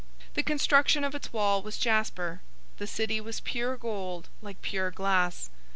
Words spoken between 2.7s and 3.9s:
The city was pure